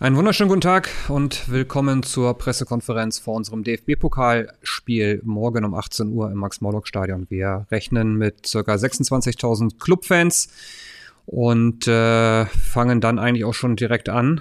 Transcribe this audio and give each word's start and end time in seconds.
Einen 0.00 0.14
wunderschönen 0.14 0.48
guten 0.48 0.60
Tag 0.60 0.90
und 1.08 1.50
willkommen 1.50 2.04
zur 2.04 2.38
Pressekonferenz 2.38 3.18
vor 3.18 3.34
unserem 3.34 3.64
DFB-Pokalspiel 3.64 5.22
morgen 5.24 5.64
um 5.64 5.74
18 5.74 6.12
Uhr 6.12 6.30
im 6.30 6.38
Max-Morlock-Stadion. 6.38 7.26
Wir 7.30 7.66
rechnen 7.72 8.14
mit 8.14 8.44
ca. 8.44 8.60
26.000 8.60 9.80
Clubfans 9.80 10.50
und 11.26 11.88
äh, 11.88 12.46
fangen 12.46 13.00
dann 13.00 13.18
eigentlich 13.18 13.44
auch 13.44 13.54
schon 13.54 13.74
direkt 13.74 14.08
an 14.08 14.40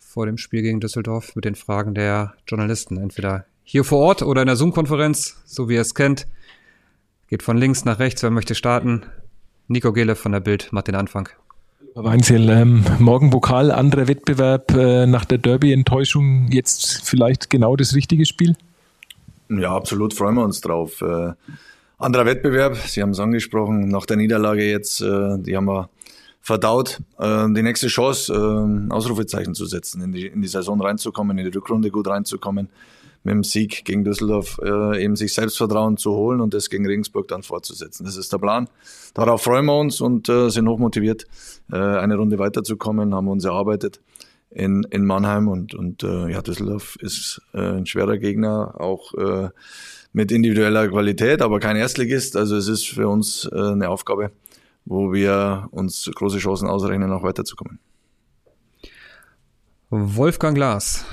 vor 0.00 0.26
dem 0.26 0.36
Spiel 0.36 0.62
gegen 0.62 0.80
Düsseldorf 0.80 1.36
mit 1.36 1.44
den 1.44 1.54
Fragen 1.54 1.94
der 1.94 2.34
Journalisten. 2.48 2.96
Entweder 2.96 3.44
hier 3.62 3.84
vor 3.84 4.00
Ort 4.00 4.22
oder 4.22 4.42
in 4.42 4.48
der 4.48 4.56
Zoom-Konferenz, 4.56 5.40
so 5.44 5.68
wie 5.68 5.74
ihr 5.74 5.82
es 5.82 5.94
kennt. 5.94 6.26
Geht 7.28 7.44
von 7.44 7.56
links 7.56 7.84
nach 7.84 8.00
rechts, 8.00 8.24
wer 8.24 8.30
möchte 8.30 8.56
starten. 8.56 9.06
Nico 9.68 9.92
Gele 9.92 10.16
von 10.16 10.32
der 10.32 10.40
Bild 10.40 10.72
macht 10.72 10.88
den 10.88 10.96
Anfang. 10.96 11.28
Weinzel, 12.04 12.48
ähm, 12.48 12.84
morgen 13.00 13.30
Pokal, 13.30 13.72
anderer 13.72 14.06
Wettbewerb 14.06 14.72
äh, 14.72 15.04
nach 15.04 15.24
der 15.24 15.38
Derby-Enttäuschung, 15.38 16.46
jetzt 16.52 17.02
vielleicht 17.02 17.50
genau 17.50 17.74
das 17.74 17.92
richtige 17.96 18.24
Spiel? 18.24 18.54
Ja, 19.48 19.74
absolut 19.74 20.14
freuen 20.14 20.36
wir 20.36 20.44
uns 20.44 20.60
drauf. 20.60 21.02
Äh, 21.02 21.32
anderer 21.98 22.24
Wettbewerb, 22.24 22.76
Sie 22.76 23.02
haben 23.02 23.10
es 23.10 23.18
angesprochen, 23.18 23.88
nach 23.88 24.06
der 24.06 24.16
Niederlage 24.16 24.70
jetzt, 24.70 25.00
äh, 25.00 25.38
die 25.38 25.56
haben 25.56 25.64
wir 25.64 25.90
verdaut, 26.40 27.00
äh, 27.18 27.46
die 27.48 27.62
nächste 27.62 27.88
Chance, 27.88 28.32
äh, 28.32 28.92
Ausrufezeichen 28.92 29.56
zu 29.56 29.66
setzen, 29.66 30.00
in 30.00 30.12
die, 30.12 30.28
in 30.28 30.40
die 30.40 30.46
Saison 30.46 30.80
reinzukommen, 30.80 31.36
in 31.36 31.50
die 31.50 31.56
Rückrunde 31.56 31.90
gut 31.90 32.06
reinzukommen 32.06 32.68
mit 33.24 33.32
dem 33.32 33.44
Sieg 33.44 33.84
gegen 33.84 34.04
Düsseldorf 34.04 34.58
äh, 34.62 35.02
eben 35.02 35.16
sich 35.16 35.34
Selbstvertrauen 35.34 35.96
zu 35.96 36.12
holen 36.12 36.40
und 36.40 36.54
das 36.54 36.70
gegen 36.70 36.86
Regensburg 36.86 37.28
dann 37.28 37.42
fortzusetzen. 37.42 38.04
Das 38.04 38.16
ist 38.16 38.32
der 38.32 38.38
Plan. 38.38 38.68
Darauf 39.14 39.42
freuen 39.42 39.66
wir 39.66 39.78
uns 39.78 40.00
und 40.00 40.28
äh, 40.28 40.50
sind 40.50 40.68
hochmotiviert, 40.68 41.26
äh, 41.72 41.76
eine 41.76 42.16
Runde 42.16 42.38
weiterzukommen, 42.38 43.14
haben 43.14 43.28
uns 43.28 43.44
erarbeitet 43.44 44.00
in, 44.50 44.84
in 44.90 45.04
Mannheim 45.04 45.48
und, 45.48 45.74
und 45.74 46.02
äh, 46.02 46.30
ja, 46.30 46.42
Düsseldorf 46.42 46.96
ist 47.00 47.42
äh, 47.52 47.60
ein 47.60 47.86
schwerer 47.86 48.18
Gegner, 48.18 48.80
auch 48.80 49.14
äh, 49.14 49.50
mit 50.12 50.32
individueller 50.32 50.88
Qualität, 50.88 51.42
aber 51.42 51.60
kein 51.60 51.76
Erstligist. 51.76 52.36
Also 52.36 52.56
es 52.56 52.68
ist 52.68 52.88
für 52.88 53.08
uns 53.08 53.48
äh, 53.52 53.56
eine 53.56 53.90
Aufgabe, 53.90 54.32
wo 54.84 55.12
wir 55.12 55.68
uns 55.70 56.10
große 56.14 56.38
Chancen 56.38 56.68
ausrechnen, 56.68 57.12
auch 57.12 57.22
weiterzukommen. 57.22 57.78
Wolfgang 59.90 60.54
Glas. 60.54 61.04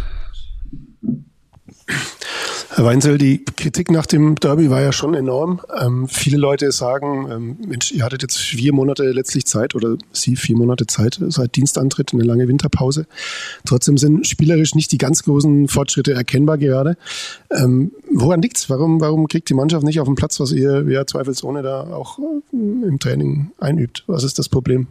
Herr 2.75 2.83
Weinzel, 2.83 3.17
die 3.17 3.45
Kritik 3.45 3.89
nach 3.89 4.05
dem 4.05 4.35
Derby 4.35 4.69
war 4.69 4.81
ja 4.81 4.91
schon 4.91 5.13
enorm. 5.13 5.61
Ähm, 5.79 6.09
viele 6.09 6.35
Leute 6.35 6.73
sagen, 6.73 7.31
ähm, 7.31 7.57
Mensch, 7.65 7.93
ihr 7.93 8.03
hattet 8.03 8.21
jetzt 8.21 8.37
vier 8.37 8.73
Monate 8.73 9.13
letztlich 9.13 9.45
Zeit 9.45 9.75
oder 9.75 9.95
Sie 10.11 10.35
vier 10.35 10.57
Monate 10.57 10.85
Zeit 10.85 11.17
seit 11.29 11.55
Dienstantritt, 11.55 12.11
eine 12.11 12.23
lange 12.23 12.49
Winterpause. 12.49 13.07
Trotzdem 13.65 13.97
sind 13.97 14.27
spielerisch 14.27 14.75
nicht 14.75 14.91
die 14.91 14.97
ganz 14.97 15.23
großen 15.23 15.69
Fortschritte 15.69 16.11
erkennbar 16.11 16.57
gerade. 16.57 16.97
Ähm, 17.49 17.93
woran 18.11 18.41
liegt's? 18.41 18.69
Warum, 18.69 18.99
warum 18.99 19.29
kriegt 19.29 19.47
die 19.47 19.53
Mannschaft 19.53 19.85
nicht 19.85 20.01
auf 20.01 20.07
den 20.07 20.15
Platz, 20.15 20.41
was 20.41 20.51
ihr 20.51 20.83
ja 20.89 21.07
zweifelsohne 21.07 21.61
da 21.61 21.83
auch 21.93 22.19
äh, 22.19 22.51
im 22.51 22.99
Training 22.99 23.53
einübt? 23.57 24.03
Was 24.07 24.25
ist 24.25 24.37
das 24.37 24.49
Problem? 24.49 24.87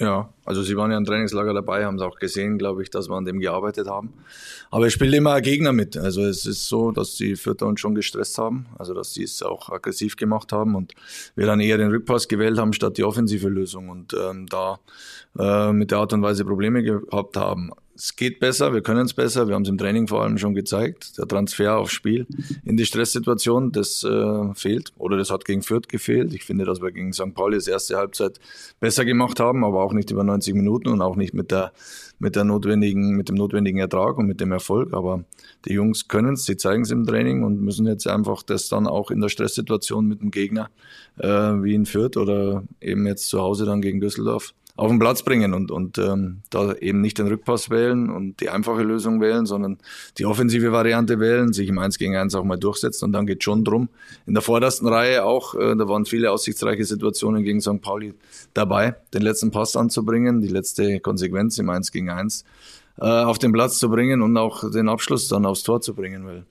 Ja, 0.00 0.32
also 0.44 0.62
sie 0.62 0.76
waren 0.76 0.92
ja 0.92 0.96
im 0.96 1.04
Trainingslager 1.04 1.52
dabei, 1.52 1.84
haben 1.84 1.96
es 1.96 2.02
auch 2.02 2.18
gesehen, 2.18 2.56
glaube 2.56 2.82
ich, 2.82 2.90
dass 2.90 3.08
wir 3.08 3.16
an 3.16 3.24
dem 3.24 3.40
gearbeitet 3.40 3.88
haben. 3.88 4.12
Aber 4.70 4.86
es 4.86 4.92
spielt 4.92 5.12
immer 5.12 5.32
ein 5.32 5.42
Gegner 5.42 5.72
mit. 5.72 5.96
Also 5.96 6.22
es 6.24 6.46
ist 6.46 6.68
so, 6.68 6.92
dass 6.92 7.16
die 7.16 7.34
Vierter 7.34 7.66
uns 7.66 7.80
schon 7.80 7.96
gestresst 7.96 8.38
haben, 8.38 8.66
also 8.78 8.94
dass 8.94 9.12
sie 9.12 9.24
es 9.24 9.42
auch 9.42 9.70
aggressiv 9.70 10.14
gemacht 10.14 10.52
haben 10.52 10.76
und 10.76 10.94
wir 11.34 11.46
dann 11.46 11.58
eher 11.58 11.78
den 11.78 11.90
Rückpass 11.90 12.28
gewählt 12.28 12.58
haben 12.58 12.72
statt 12.72 12.96
die 12.96 13.04
offensive 13.04 13.48
Lösung 13.48 13.88
und 13.88 14.14
ähm, 14.14 14.46
da 14.46 14.78
äh, 15.36 15.72
mit 15.72 15.90
der 15.90 15.98
Art 15.98 16.12
und 16.12 16.22
Weise 16.22 16.44
Probleme 16.44 16.82
gehabt 16.84 17.36
haben 17.36 17.72
es 17.98 18.14
geht 18.14 18.38
besser, 18.38 18.72
wir 18.72 18.80
können 18.80 19.06
es 19.06 19.12
besser, 19.12 19.48
wir 19.48 19.56
haben 19.56 19.62
es 19.62 19.68
im 19.68 19.76
Training 19.76 20.06
vor 20.06 20.22
allem 20.22 20.38
schon 20.38 20.54
gezeigt. 20.54 21.18
Der 21.18 21.26
Transfer 21.26 21.76
aufs 21.76 21.92
Spiel 21.92 22.28
in 22.64 22.76
die 22.76 22.86
Stresssituation, 22.86 23.72
das 23.72 24.04
äh, 24.04 24.54
fehlt 24.54 24.92
oder 24.98 25.16
das 25.16 25.30
hat 25.30 25.44
gegen 25.44 25.62
Fürth 25.62 25.88
gefehlt. 25.88 26.32
Ich 26.32 26.44
finde, 26.44 26.64
dass 26.64 26.80
wir 26.80 26.92
gegen 26.92 27.12
St. 27.12 27.34
Pauli 27.34 27.56
das 27.56 27.66
erste 27.66 27.96
Halbzeit 27.96 28.38
besser 28.78 29.04
gemacht 29.04 29.40
haben, 29.40 29.64
aber 29.64 29.82
auch 29.82 29.92
nicht 29.92 30.12
über 30.12 30.22
90 30.22 30.54
Minuten 30.54 30.88
und 30.88 31.02
auch 31.02 31.16
nicht 31.16 31.34
mit 31.34 31.50
der 31.50 31.72
mit 32.20 32.36
der 32.36 32.44
notwendigen 32.44 33.16
mit 33.16 33.28
dem 33.28 33.36
notwendigen 33.36 33.78
Ertrag 33.80 34.16
und 34.16 34.26
mit 34.26 34.40
dem 34.40 34.52
Erfolg. 34.52 34.94
Aber 34.94 35.24
die 35.64 35.72
Jungs 35.72 36.06
können 36.06 36.34
es, 36.34 36.44
sie 36.44 36.56
zeigen 36.56 36.82
es 36.82 36.92
im 36.92 37.04
Training 37.04 37.42
und 37.42 37.60
müssen 37.60 37.86
jetzt 37.86 38.06
einfach 38.06 38.44
das 38.44 38.68
dann 38.68 38.86
auch 38.86 39.10
in 39.10 39.20
der 39.20 39.28
Stresssituation 39.28 40.06
mit 40.06 40.20
dem 40.20 40.30
Gegner 40.30 40.70
äh, 41.18 41.26
wie 41.26 41.74
in 41.74 41.84
Fürth 41.84 42.16
oder 42.16 42.62
eben 42.80 43.06
jetzt 43.06 43.28
zu 43.28 43.40
Hause 43.40 43.66
dann 43.66 43.82
gegen 43.82 44.00
Düsseldorf 44.00 44.54
auf 44.78 44.90
den 44.90 45.00
Platz 45.00 45.24
bringen 45.24 45.54
und, 45.54 45.72
und 45.72 45.98
ähm, 45.98 46.42
da 46.50 46.72
eben 46.72 47.00
nicht 47.00 47.18
den 47.18 47.26
Rückpass 47.26 47.68
wählen 47.68 48.10
und 48.10 48.38
die 48.40 48.48
einfache 48.48 48.84
Lösung 48.84 49.20
wählen, 49.20 49.44
sondern 49.44 49.78
die 50.18 50.24
offensive 50.24 50.70
Variante 50.70 51.18
wählen, 51.18 51.52
sich 51.52 51.68
im 51.68 51.80
1 51.80 51.98
gegen 51.98 52.14
1 52.14 52.36
auch 52.36 52.44
mal 52.44 52.58
durchsetzen 52.58 53.06
und 53.06 53.12
dann 53.12 53.26
geht 53.26 53.42
schon 53.42 53.64
drum. 53.64 53.88
In 54.24 54.34
der 54.34 54.42
vordersten 54.42 54.86
Reihe 54.86 55.24
auch, 55.24 55.56
äh, 55.56 55.74
da 55.74 55.88
waren 55.88 56.04
viele 56.04 56.30
aussichtsreiche 56.30 56.84
Situationen 56.84 57.42
gegen 57.42 57.60
St. 57.60 57.80
Pauli 57.80 58.14
dabei, 58.54 58.94
den 59.12 59.22
letzten 59.22 59.50
Pass 59.50 59.74
anzubringen, 59.74 60.40
die 60.40 60.48
letzte 60.48 61.00
Konsequenz 61.00 61.58
im 61.58 61.68
1 61.70 61.90
gegen 61.90 62.10
1 62.10 62.44
äh, 63.00 63.04
auf 63.04 63.40
den 63.40 63.50
Platz 63.50 63.78
zu 63.78 63.90
bringen 63.90 64.22
und 64.22 64.36
auch 64.36 64.70
den 64.70 64.88
Abschluss 64.88 65.26
dann 65.26 65.44
aufs 65.44 65.64
Tor 65.64 65.80
zu 65.80 65.92
bringen, 65.92 66.24
weil 66.24 66.46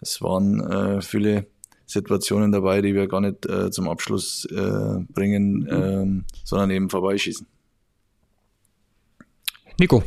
es 0.00 0.20
waren 0.20 0.58
äh, 0.58 1.00
viele 1.00 1.46
Situationen 1.92 2.52
dabei, 2.52 2.82
die 2.82 2.94
wir 2.94 3.06
gar 3.06 3.20
nicht 3.20 3.46
äh, 3.46 3.70
zum 3.70 3.88
Abschluss 3.88 4.46
äh, 4.46 5.04
bringen, 5.12 5.66
äh, 5.66 6.22
sondern 6.44 6.70
eben 6.70 6.90
vorbeischießen. 6.90 7.46
Nico. 9.78 10.02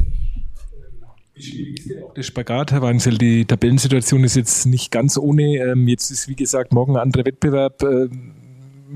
Der 2.15 2.23
Spagat, 2.23 2.71
Herr 2.71 2.81
Weinzel, 2.81 3.17
die 3.17 3.43
Tabellensituation 3.43 4.23
ist 4.23 4.35
jetzt 4.35 4.65
nicht 4.65 4.89
ganz 4.89 5.17
ohne. 5.17 5.57
Ähm, 5.57 5.87
jetzt 5.87 6.09
ist, 6.09 6.29
wie 6.29 6.35
gesagt, 6.35 6.71
morgen 6.71 6.95
ein 6.95 7.01
anderer 7.01 7.25
Wettbewerb. 7.25 7.83
Ähm, 7.83 8.44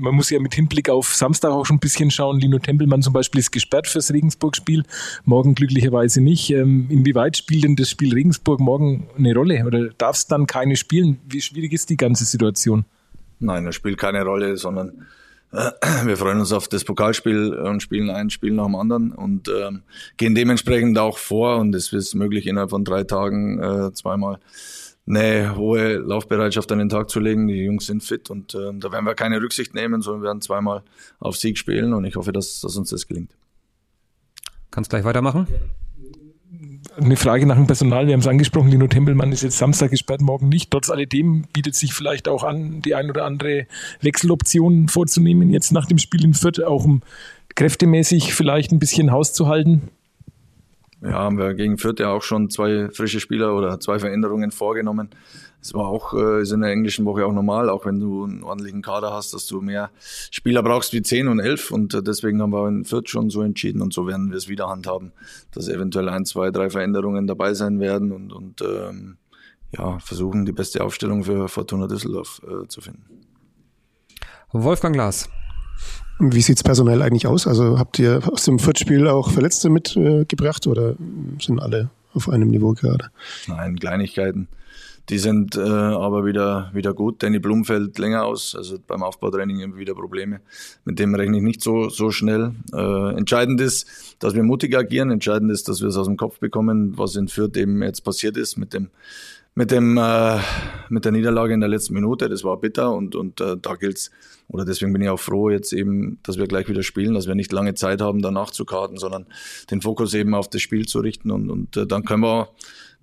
man 0.00 0.14
muss 0.14 0.30
ja 0.30 0.40
mit 0.40 0.54
Hinblick 0.54 0.88
auf 0.88 1.14
Samstag 1.14 1.50
auch 1.50 1.66
schon 1.66 1.76
ein 1.76 1.80
bisschen 1.80 2.10
schauen. 2.10 2.40
Lino 2.40 2.58
Tempelmann 2.58 3.02
zum 3.02 3.12
Beispiel 3.12 3.40
ist 3.40 3.50
gesperrt 3.50 3.86
fürs 3.86 4.12
Regensburg-Spiel, 4.12 4.84
morgen 5.24 5.54
glücklicherweise 5.54 6.20
nicht. 6.20 6.50
Ähm, 6.50 6.86
inwieweit 6.88 7.36
spielt 7.36 7.64
denn 7.64 7.76
das 7.76 7.90
Spiel 7.90 8.12
Regensburg 8.12 8.60
morgen 8.60 9.08
eine 9.16 9.34
Rolle 9.34 9.64
oder 9.66 9.88
darf 9.98 10.16
es 10.16 10.26
dann 10.26 10.46
keine 10.46 10.76
spielen? 10.76 11.20
Wie 11.28 11.40
schwierig 11.40 11.72
ist 11.72 11.90
die 11.90 11.96
ganze 11.96 12.24
Situation? 12.24 12.84
Nein, 13.38 13.66
es 13.66 13.74
spielt 13.74 13.98
keine 13.98 14.24
Rolle, 14.24 14.56
sondern 14.56 15.06
äh, 15.52 15.70
wir 16.04 16.16
freuen 16.16 16.40
uns 16.40 16.52
auf 16.52 16.68
das 16.68 16.84
Pokalspiel 16.84 17.54
und 17.54 17.82
spielen 17.82 18.10
ein 18.10 18.30
Spiel 18.30 18.52
nach 18.52 18.66
dem 18.66 18.76
anderen 18.76 19.12
und 19.12 19.48
ähm, 19.48 19.82
gehen 20.16 20.34
dementsprechend 20.34 20.98
auch 20.98 21.18
vor 21.18 21.56
und 21.58 21.74
es 21.74 21.92
ist 21.92 22.14
möglich 22.14 22.46
innerhalb 22.46 22.70
von 22.70 22.84
drei 22.84 23.04
Tagen 23.04 23.60
äh, 23.62 23.92
zweimal 23.92 24.38
eine 25.06 25.56
hohe 25.56 25.94
Laufbereitschaft 25.94 26.70
an 26.72 26.78
den 26.78 26.88
Tag 26.88 27.10
zu 27.10 27.20
legen. 27.20 27.48
Die 27.48 27.64
Jungs 27.64 27.86
sind 27.86 28.02
fit 28.02 28.30
und 28.30 28.54
äh, 28.54 28.72
da 28.74 28.92
werden 28.92 29.04
wir 29.04 29.14
keine 29.14 29.40
Rücksicht 29.40 29.74
nehmen, 29.74 30.02
sondern 30.02 30.22
wir 30.22 30.26
werden 30.28 30.42
zweimal 30.42 30.82
auf 31.18 31.36
Sieg 31.36 31.58
spielen 31.58 31.92
und 31.92 32.04
ich 32.04 32.16
hoffe, 32.16 32.32
dass, 32.32 32.60
dass 32.60 32.76
uns 32.76 32.90
das 32.90 33.06
gelingt. 33.06 33.32
Kannst 34.70 34.90
gleich 34.90 35.04
weitermachen? 35.04 35.46
eine 36.96 37.16
Frage 37.16 37.46
nach 37.46 37.56
dem 37.56 37.66
Personal. 37.66 38.06
Wir 38.06 38.14
haben 38.14 38.20
es 38.20 38.26
angesprochen, 38.26 38.70
Lino 38.70 38.86
Tempelmann 38.86 39.32
ist 39.32 39.42
jetzt 39.42 39.58
Samstag 39.58 39.90
gesperrt, 39.90 40.20
morgen 40.20 40.48
nicht. 40.48 40.70
Trotz 40.70 40.90
alledem 40.90 41.44
bietet 41.52 41.74
sich 41.74 41.92
vielleicht 41.92 42.28
auch 42.28 42.44
an, 42.44 42.82
die 42.82 42.94
ein 42.94 43.10
oder 43.10 43.24
andere 43.24 43.66
Wechseloption 44.00 44.88
vorzunehmen, 44.88 45.50
jetzt 45.50 45.72
nach 45.72 45.86
dem 45.86 45.98
Spiel 45.98 46.24
in 46.24 46.34
Fürth, 46.34 46.62
auch 46.62 46.84
um 46.84 47.02
kräftemäßig 47.54 48.34
vielleicht 48.34 48.72
ein 48.72 48.78
bisschen 48.78 49.10
Haus 49.10 49.32
zu 49.32 49.48
halten. 49.48 49.88
Ja, 51.02 51.12
haben 51.12 51.38
wir 51.38 51.54
gegen 51.54 51.78
Fürth 51.78 51.98
ja 51.98 52.10
auch 52.10 52.22
schon 52.22 52.50
zwei 52.50 52.90
frische 52.90 53.20
Spieler 53.20 53.54
oder 53.54 53.80
zwei 53.80 53.98
Veränderungen 53.98 54.50
vorgenommen. 54.50 55.08
Es 55.62 55.72
war 55.72 55.86
auch 55.86 56.12
äh, 56.12 56.42
ist 56.42 56.52
in 56.52 56.60
der 56.60 56.70
englischen 56.70 57.06
Woche 57.06 57.24
auch 57.24 57.32
normal, 57.32 57.70
auch 57.70 57.86
wenn 57.86 58.00
du 58.00 58.24
einen 58.24 58.42
ordentlichen 58.42 58.82
Kader 58.82 59.12
hast, 59.12 59.32
dass 59.32 59.46
du 59.46 59.62
mehr 59.62 59.90
Spieler 60.30 60.62
brauchst 60.62 60.92
wie 60.92 61.02
10 61.02 61.28
und 61.28 61.40
11 61.40 61.70
und 61.70 61.94
äh, 61.94 62.02
deswegen 62.02 62.42
haben 62.42 62.52
wir 62.52 62.68
in 62.68 62.84
Fürth 62.84 63.08
schon 63.08 63.30
so 63.30 63.40
entschieden 63.42 63.80
und 63.80 63.94
so 63.94 64.06
werden 64.06 64.30
wir 64.30 64.36
es 64.36 64.48
wieder 64.48 64.68
handhaben, 64.68 65.12
dass 65.52 65.68
eventuell 65.68 66.08
ein, 66.10 66.26
zwei, 66.26 66.50
drei 66.50 66.68
Veränderungen 66.68 67.26
dabei 67.26 67.54
sein 67.54 67.80
werden 67.80 68.12
und, 68.12 68.32
und 68.32 68.60
ähm, 68.62 69.16
ja, 69.76 69.98
versuchen 70.00 70.44
die 70.44 70.52
beste 70.52 70.84
Aufstellung 70.84 71.24
für 71.24 71.48
Fortuna 71.48 71.86
Düsseldorf 71.86 72.42
äh, 72.44 72.66
zu 72.68 72.80
finden. 72.80 73.04
Wolfgang 74.52 74.94
Glas. 74.94 75.28
Wie 76.20 76.42
sieht's 76.42 76.62
personell 76.62 77.00
eigentlich 77.00 77.26
aus? 77.26 77.46
Also 77.46 77.78
habt 77.78 77.98
ihr 77.98 78.20
aus 78.30 78.44
dem 78.44 78.58
Fürth-Spiel 78.58 79.08
auch 79.08 79.30
Verletzte 79.30 79.70
mitgebracht 79.70 80.66
äh, 80.66 80.68
oder 80.68 80.94
sind 81.40 81.60
alle 81.60 81.88
auf 82.12 82.28
einem 82.28 82.48
Niveau 82.48 82.72
gerade? 82.74 83.10
Nein, 83.46 83.78
Kleinigkeiten. 83.78 84.48
Die 85.08 85.18
sind 85.18 85.56
äh, 85.56 85.60
aber 85.60 86.26
wieder, 86.26 86.70
wieder 86.74 86.92
gut. 86.92 87.22
Danny 87.22 87.38
Blum 87.38 87.64
fällt 87.64 87.98
länger 87.98 88.24
aus, 88.24 88.54
also 88.54 88.76
beim 88.86 89.02
Aufbautraining 89.02 89.60
immer 89.60 89.76
wieder 89.76 89.94
Probleme. 89.94 90.40
Mit 90.84 90.98
dem 90.98 91.14
rechne 91.14 91.38
ich 91.38 91.42
nicht 91.42 91.62
so, 91.62 91.88
so 91.88 92.10
schnell. 92.10 92.52
Äh, 92.72 93.16
entscheidend 93.16 93.60
ist, 93.60 93.86
dass 94.18 94.34
wir 94.34 94.42
mutig 94.42 94.76
agieren. 94.76 95.10
Entscheidend 95.10 95.50
ist, 95.50 95.68
dass 95.68 95.80
wir 95.80 95.88
es 95.88 95.96
aus 95.96 96.06
dem 96.06 96.18
Kopf 96.18 96.38
bekommen, 96.38 96.98
was 96.98 97.16
in 97.16 97.28
Fürth 97.28 97.56
eben 97.56 97.82
jetzt 97.82 98.02
passiert 98.02 98.36
ist 98.36 98.58
mit 98.58 98.74
dem 98.74 98.90
mit 99.54 99.70
dem 99.70 99.96
äh, 99.98 100.38
mit 100.88 101.04
der 101.04 101.12
Niederlage 101.12 101.54
in 101.54 101.60
der 101.60 101.68
letzten 101.68 101.94
Minute. 101.94 102.28
Das 102.28 102.44
war 102.44 102.58
bitter 102.58 102.92
und 102.94 103.14
und 103.14 103.40
äh, 103.40 103.56
da 103.60 103.74
gilt's 103.74 104.10
oder 104.48 104.64
deswegen 104.64 104.92
bin 104.92 105.02
ich 105.02 105.08
auch 105.08 105.20
froh 105.20 105.50
jetzt 105.50 105.72
eben, 105.72 106.18
dass 106.22 106.38
wir 106.38 106.46
gleich 106.46 106.68
wieder 106.68 106.82
spielen, 106.82 107.14
dass 107.14 107.26
wir 107.26 107.34
nicht 107.34 107.52
lange 107.52 107.74
Zeit 107.74 108.00
haben, 108.00 108.22
danach 108.22 108.50
zu 108.50 108.64
karten, 108.64 108.96
sondern 108.96 109.26
den 109.70 109.80
Fokus 109.80 110.14
eben 110.14 110.34
auf 110.34 110.48
das 110.48 110.62
Spiel 110.62 110.86
zu 110.86 111.00
richten 111.00 111.30
und 111.30 111.50
und 111.50 111.76
äh, 111.76 111.86
dann 111.86 112.04
können 112.04 112.22
wir 112.22 112.48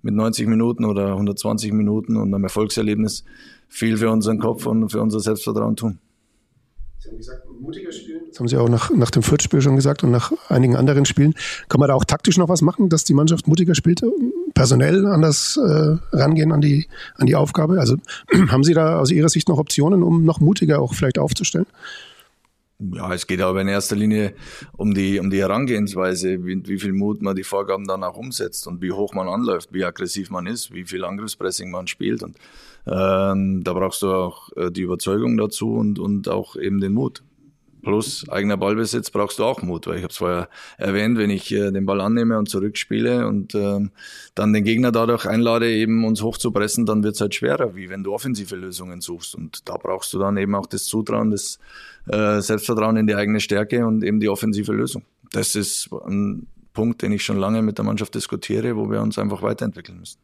mit 0.02 0.14
90 0.14 0.46
Minuten 0.46 0.84
oder 0.84 1.12
120 1.12 1.72
Minuten 1.72 2.16
und 2.16 2.32
einem 2.32 2.44
Erfolgserlebnis 2.44 3.24
viel 3.68 3.96
für 3.96 4.10
unseren 4.10 4.38
Kopf 4.38 4.66
und 4.66 4.90
für 4.90 5.00
unser 5.00 5.20
Selbstvertrauen 5.20 5.76
tun. 5.76 5.98
Sie 6.98 7.10
haben 7.10 7.16
gesagt, 7.16 7.42
mutiger 7.60 7.92
spielen. 7.92 8.22
Das 8.28 8.40
haben 8.40 8.48
Sie 8.48 8.56
auch 8.56 8.68
nach, 8.68 8.90
nach 8.90 9.10
dem 9.10 9.22
Fürth-Spiel 9.22 9.60
schon 9.60 9.76
gesagt 9.76 10.02
und 10.02 10.10
nach 10.10 10.32
einigen 10.48 10.76
anderen 10.76 11.04
Spielen. 11.04 11.34
Kann 11.68 11.78
man 11.78 11.88
da 11.88 11.94
auch 11.94 12.04
taktisch 12.04 12.38
noch 12.38 12.48
was 12.48 12.60
machen, 12.60 12.88
dass 12.88 13.04
die 13.04 13.14
Mannschaft 13.14 13.46
mutiger 13.46 13.74
spielt? 13.74 14.02
Personell 14.58 15.06
anders 15.06 15.56
äh, 15.56 16.16
rangehen 16.16 16.50
an 16.50 16.60
die, 16.60 16.88
an 17.14 17.26
die 17.26 17.36
Aufgabe? 17.36 17.78
Also 17.78 17.96
haben 18.48 18.64
Sie 18.64 18.74
da 18.74 18.98
aus 18.98 19.12
Ihrer 19.12 19.28
Sicht 19.28 19.48
noch 19.48 19.58
Optionen, 19.58 20.02
um 20.02 20.24
noch 20.24 20.40
mutiger 20.40 20.80
auch 20.80 20.94
vielleicht 20.94 21.20
aufzustellen? 21.20 21.66
Ja, 22.80 23.14
es 23.14 23.28
geht 23.28 23.40
aber 23.40 23.60
in 23.60 23.68
erster 23.68 23.94
Linie 23.94 24.34
um 24.76 24.94
die, 24.94 25.20
um 25.20 25.30
die 25.30 25.38
Herangehensweise, 25.38 26.44
wie, 26.44 26.66
wie 26.66 26.78
viel 26.78 26.92
Mut 26.92 27.22
man 27.22 27.36
die 27.36 27.44
Vorgaben 27.44 27.86
dann 27.86 28.02
auch 28.02 28.16
umsetzt 28.16 28.66
und 28.66 28.82
wie 28.82 28.90
hoch 28.90 29.14
man 29.14 29.28
anläuft, 29.28 29.72
wie 29.72 29.84
aggressiv 29.84 30.30
man 30.30 30.46
ist, 30.46 30.72
wie 30.72 30.84
viel 30.84 31.04
Angriffspressing 31.04 31.70
man 31.70 31.86
spielt. 31.86 32.24
Und 32.24 32.36
ähm, 32.86 33.62
da 33.62 33.72
brauchst 33.74 34.02
du 34.02 34.12
auch 34.12 34.50
äh, 34.56 34.72
die 34.72 34.82
Überzeugung 34.82 35.36
dazu 35.36 35.74
und, 35.74 36.00
und 36.00 36.28
auch 36.28 36.56
eben 36.56 36.80
den 36.80 36.94
Mut. 36.94 37.22
Plus 37.82 38.28
eigener 38.28 38.56
Ballbesitz 38.56 39.10
brauchst 39.10 39.38
du 39.38 39.44
auch 39.44 39.62
Mut, 39.62 39.86
weil 39.86 39.96
ich 39.96 40.02
habe 40.02 40.10
es 40.10 40.16
vorher 40.16 40.48
erwähnt, 40.78 41.16
wenn 41.18 41.30
ich 41.30 41.52
äh, 41.52 41.70
den 41.70 41.86
Ball 41.86 42.00
annehme 42.00 42.38
und 42.38 42.48
zurückspiele 42.48 43.26
und 43.26 43.54
ähm, 43.54 43.90
dann 44.34 44.52
den 44.52 44.64
Gegner 44.64 44.90
dadurch 44.92 45.26
einlade, 45.26 45.70
eben 45.70 46.04
uns 46.04 46.22
hochzupressen, 46.22 46.86
dann 46.86 47.02
wird 47.02 47.14
es 47.14 47.20
halt 47.20 47.34
schwerer, 47.34 47.76
wie 47.76 47.88
wenn 47.88 48.02
du 48.02 48.12
offensive 48.12 48.56
Lösungen 48.56 49.00
suchst. 49.00 49.34
Und 49.34 49.68
da 49.68 49.76
brauchst 49.76 50.12
du 50.12 50.18
dann 50.18 50.36
eben 50.36 50.54
auch 50.54 50.66
das 50.66 50.84
Zutrauen, 50.84 51.30
das 51.30 51.58
äh, 52.08 52.40
Selbstvertrauen 52.40 52.96
in 52.96 53.06
die 53.06 53.14
eigene 53.14 53.40
Stärke 53.40 53.86
und 53.86 54.02
eben 54.02 54.20
die 54.20 54.28
offensive 54.28 54.72
Lösung. 54.72 55.02
Das 55.32 55.54
ist 55.54 55.88
ein 56.06 56.46
Punkt, 56.72 57.02
den 57.02 57.12
ich 57.12 57.22
schon 57.22 57.38
lange 57.38 57.62
mit 57.62 57.78
der 57.78 57.84
Mannschaft 57.84 58.14
diskutiere, 58.14 58.76
wo 58.76 58.90
wir 58.90 59.00
uns 59.00 59.18
einfach 59.18 59.42
weiterentwickeln 59.42 59.98
müssen. 59.98 60.18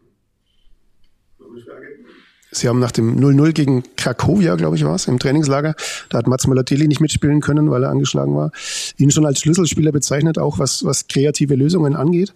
Sie 2.56 2.68
haben 2.68 2.78
nach 2.78 2.92
dem 2.92 3.18
0-0 3.18 3.52
gegen 3.52 3.82
Krakowia, 3.96 4.54
glaube 4.54 4.76
ich, 4.76 4.84
war 4.84 4.94
es, 4.94 5.06
im 5.08 5.18
Trainingslager, 5.18 5.74
da 6.08 6.18
hat 6.18 6.26
Mats 6.26 6.46
Möller-Deli 6.46 6.86
nicht 6.86 7.00
mitspielen 7.00 7.40
können, 7.40 7.70
weil 7.70 7.82
er 7.82 7.90
angeschlagen 7.90 8.34
war, 8.34 8.52
ihn 8.96 9.10
schon 9.10 9.26
als 9.26 9.40
Schlüsselspieler 9.40 9.92
bezeichnet, 9.92 10.38
auch 10.38 10.58
was, 10.58 10.84
was 10.84 11.08
kreative 11.08 11.54
Lösungen 11.54 11.96
angeht. 11.96 12.32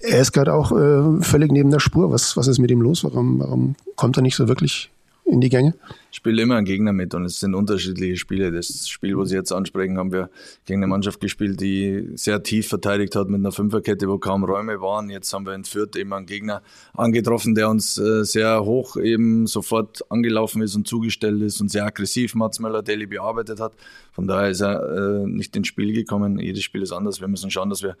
Er 0.00 0.20
ist 0.20 0.32
gerade 0.32 0.52
auch 0.52 0.72
äh, 0.72 1.22
völlig 1.22 1.52
neben 1.52 1.70
der 1.70 1.78
Spur. 1.78 2.10
Was, 2.10 2.36
was 2.36 2.48
ist 2.48 2.58
mit 2.58 2.72
ihm 2.72 2.80
los? 2.80 3.04
Warum, 3.04 3.38
warum 3.38 3.76
kommt 3.94 4.16
er 4.16 4.22
nicht 4.22 4.34
so 4.34 4.48
wirklich 4.48 4.90
in 5.24 5.40
die 5.40 5.48
Gänge? 5.48 5.74
Ich 6.10 6.16
spiele 6.16 6.42
immer 6.42 6.56
einen 6.56 6.66
Gegner 6.66 6.92
mit 6.92 7.14
und 7.14 7.24
es 7.24 7.40
sind 7.40 7.54
unterschiedliche 7.54 8.16
Spiele. 8.16 8.52
Das 8.52 8.88
Spiel, 8.88 9.16
was 9.16 9.30
Sie 9.30 9.34
jetzt 9.34 9.52
ansprechen, 9.52 9.96
haben 9.96 10.12
wir 10.12 10.30
gegen 10.66 10.80
eine 10.80 10.88
Mannschaft 10.88 11.20
gespielt, 11.20 11.60
die 11.60 12.10
sehr 12.14 12.42
tief 12.42 12.68
verteidigt 12.68 13.16
hat 13.16 13.28
mit 13.28 13.40
einer 13.40 13.52
Fünferkette, 13.52 14.08
wo 14.08 14.18
kaum 14.18 14.44
Räume 14.44 14.80
waren. 14.80 15.08
Jetzt 15.10 15.32
haben 15.32 15.46
wir 15.46 15.54
in 15.54 15.64
Fürth 15.64 15.96
eben 15.96 16.12
einen 16.12 16.26
Gegner 16.26 16.62
angetroffen, 16.94 17.54
der 17.54 17.70
uns 17.70 17.98
äh, 17.98 18.24
sehr 18.24 18.64
hoch 18.64 18.96
eben 18.96 19.46
sofort 19.46 20.04
angelaufen 20.10 20.60
ist 20.62 20.74
und 20.74 20.86
zugestellt 20.86 21.40
ist 21.40 21.60
und 21.60 21.70
sehr 21.70 21.86
aggressiv 21.86 22.34
Mats 22.34 22.60
Möller-Deli 22.60 23.06
bearbeitet 23.06 23.58
hat. 23.58 23.72
Von 24.12 24.26
daher 24.26 24.50
ist 24.50 24.60
er 24.60 25.22
äh, 25.22 25.26
nicht 25.26 25.56
ins 25.56 25.68
Spiel 25.68 25.92
gekommen. 25.94 26.38
Jedes 26.38 26.62
Spiel 26.62 26.82
ist 26.82 26.92
anders. 26.92 27.20
Wir 27.20 27.28
müssen 27.28 27.50
schauen, 27.50 27.70
dass 27.70 27.82
wir 27.82 27.96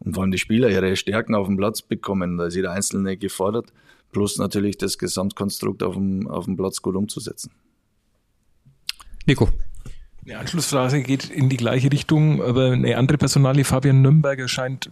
und 0.00 0.14
vor 0.14 0.22
allem 0.22 0.30
die 0.30 0.38
Spieler 0.38 0.70
ihre 0.70 0.94
Stärken 0.94 1.34
auf 1.34 1.48
den 1.48 1.56
Platz 1.56 1.82
bekommen. 1.82 2.38
Da 2.38 2.46
ist 2.46 2.54
jeder 2.54 2.70
Einzelne 2.70 3.16
gefordert 3.16 3.72
plus 4.12 4.38
natürlich 4.38 4.78
das 4.78 4.98
Gesamtkonstrukt 4.98 5.82
auf 5.82 5.94
dem, 5.94 6.26
auf 6.28 6.44
dem 6.46 6.56
Platz 6.56 6.82
gut 6.82 6.96
umzusetzen. 6.96 7.50
Nico. 9.26 9.48
Die 10.24 10.34
Anschlussfrage 10.34 11.02
geht 11.02 11.30
in 11.30 11.48
die 11.48 11.56
gleiche 11.56 11.90
Richtung, 11.90 12.42
aber 12.42 12.72
eine 12.72 12.98
andere 12.98 13.16
Personalie, 13.16 13.64
Fabian 13.64 14.02
Nürnberger, 14.02 14.46
scheint 14.46 14.90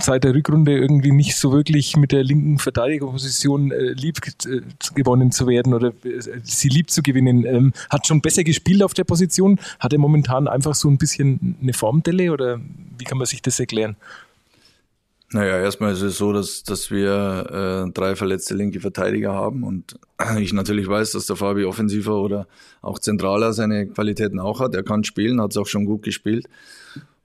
seit 0.00 0.24
der 0.24 0.34
Rückrunde 0.34 0.76
irgendwie 0.76 1.10
nicht 1.10 1.36
so 1.36 1.52
wirklich 1.52 1.96
mit 1.96 2.12
der 2.12 2.22
linken 2.22 2.58
Verteidigerposition 2.58 3.72
äh, 3.72 3.92
lieb 3.92 4.18
äh, 4.46 4.60
gewonnen 4.94 5.32
zu 5.32 5.46
werden 5.46 5.74
oder 5.74 5.88
äh, 6.04 6.20
sie 6.42 6.68
lieb 6.68 6.90
zu 6.90 7.02
gewinnen. 7.02 7.44
Ähm, 7.44 7.72
hat 7.90 8.06
schon 8.06 8.20
besser 8.20 8.44
gespielt 8.44 8.82
auf 8.82 8.94
der 8.94 9.04
Position. 9.04 9.58
Hat 9.80 9.92
er 9.92 9.98
momentan 9.98 10.46
einfach 10.46 10.74
so 10.74 10.88
ein 10.88 10.98
bisschen 10.98 11.56
eine 11.60 11.72
Formdelle 11.72 12.32
oder 12.32 12.60
wie 12.98 13.04
kann 13.04 13.18
man 13.18 13.26
sich 13.26 13.42
das 13.42 13.58
erklären? 13.58 13.96
Naja, 15.34 15.58
erstmal 15.58 15.92
ist 15.92 16.02
es 16.02 16.16
so, 16.16 16.32
dass, 16.32 16.62
dass 16.62 16.92
wir 16.92 17.86
äh, 17.88 17.92
drei 17.92 18.14
verletzte 18.14 18.54
linke 18.54 18.78
Verteidiger 18.78 19.32
haben 19.32 19.64
und 19.64 19.98
ich 20.38 20.52
natürlich 20.52 20.86
weiß, 20.86 21.10
dass 21.10 21.26
der 21.26 21.34
Fabi 21.34 21.64
offensiver 21.64 22.22
oder 22.22 22.46
auch 22.82 23.00
zentraler 23.00 23.52
seine 23.52 23.88
Qualitäten 23.88 24.38
auch 24.38 24.60
hat. 24.60 24.76
Er 24.76 24.84
kann 24.84 25.02
spielen, 25.02 25.40
hat 25.40 25.50
es 25.50 25.56
auch 25.56 25.66
schon 25.66 25.86
gut 25.86 26.02
gespielt. 26.04 26.46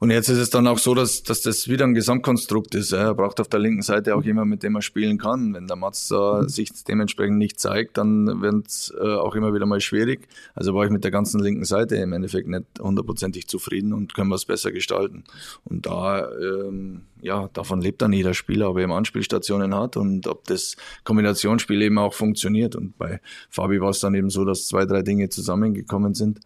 Und 0.02 0.12
jetzt 0.12 0.30
ist 0.30 0.38
es 0.38 0.50
dann 0.50 0.66
auch 0.66 0.78
so, 0.78 0.96
dass, 0.96 1.24
dass 1.24 1.42
das 1.42 1.68
wieder 1.68 1.86
ein 1.86 1.94
Gesamtkonstrukt 1.94 2.74
ist. 2.74 2.94
Er 2.94 3.14
braucht 3.14 3.42
auf 3.42 3.50
der 3.50 3.60
linken 3.60 3.82
Seite 3.82 4.16
auch 4.16 4.24
jemand, 4.24 4.50
mit 4.50 4.64
dem 4.64 4.76
er 4.76 4.82
spielen 4.82 5.18
kann. 5.18 5.54
Wenn 5.54 5.68
der 5.68 5.76
Mats 5.76 6.10
äh, 6.10 6.48
sich 6.48 6.72
dementsprechend 6.86 7.38
nicht 7.38 7.60
zeigt, 7.60 7.98
dann 7.98 8.42
wird 8.42 8.68
es 8.68 8.94
äh, 8.98 9.04
auch 9.04 9.36
immer 9.36 9.54
wieder 9.54 9.66
mal 9.66 9.82
schwierig. 9.82 10.30
Also 10.56 10.74
war 10.74 10.86
ich 10.86 10.90
mit 10.90 11.04
der 11.04 11.12
ganzen 11.12 11.42
linken 11.42 11.66
Seite 11.66 11.98
im 11.98 12.14
Endeffekt 12.14 12.48
nicht 12.48 12.64
hundertprozentig 12.80 13.50
zufrieden 13.50 13.92
und 13.92 14.14
können 14.14 14.30
wir 14.30 14.36
es 14.36 14.46
besser 14.46 14.72
gestalten. 14.72 15.26
Und 15.66 15.86
da, 15.86 16.32
ähm, 16.32 17.02
ja, 17.22 17.50
davon 17.52 17.82
lebt 17.82 18.02
dann 18.02 18.14
jeder 18.14 18.34
Spieler, 18.34 18.70
ob 18.70 18.78
er 18.78 18.84
eben 18.84 18.94
Anspielstationen 18.94 19.76
hat 19.76 19.98
und 19.98 20.28
ob 20.28 20.46
das 20.46 20.78
Kombinationsspiel 21.04 21.82
eben 21.82 21.98
auch 21.98 22.14
funktioniert. 22.14 22.78
Und 22.78 22.98
bei 22.98 23.20
Fabi 23.50 23.82
war 23.82 23.90
es 23.90 24.00
dann 24.00 24.16
eben 24.16 24.30
so, 24.30 24.46
dass 24.46 24.66
zwei, 24.66 24.86
drei 24.86 25.02
Dinge 25.02 25.28
zusammengekommen 25.28 26.14
sind 26.14 26.40